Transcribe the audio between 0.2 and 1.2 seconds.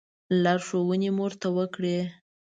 لارښوونې